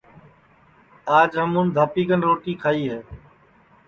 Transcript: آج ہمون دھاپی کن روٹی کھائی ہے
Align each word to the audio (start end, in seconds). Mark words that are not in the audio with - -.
آج 1.17 1.29
ہمون 1.41 1.67
دھاپی 1.75 2.03
کن 2.07 2.19
روٹی 2.27 2.53
کھائی 2.61 2.83
ہے 2.91 2.99